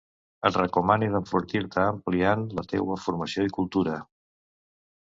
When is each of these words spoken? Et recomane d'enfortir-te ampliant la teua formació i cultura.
Et 0.49 0.55
recomane 0.61 1.09
d'enfortir-te 1.15 1.83
ampliant 1.91 2.43
la 2.61 2.65
teua 2.73 2.99
formació 3.05 3.47
i 3.51 3.57
cultura. 3.61 4.01